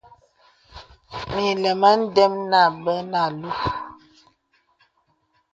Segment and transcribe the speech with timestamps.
[1.31, 3.55] Mə ilɛmaŋ ndə̀m àbə̀ nə alúú.